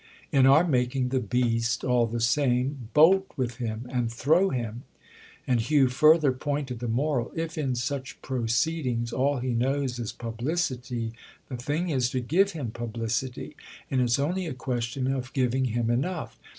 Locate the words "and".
3.91-4.11, 5.45-5.59, 13.91-14.01